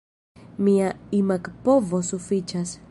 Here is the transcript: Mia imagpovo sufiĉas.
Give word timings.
Mia 0.67 0.87
imagpovo 1.19 2.01
sufiĉas. 2.13 2.79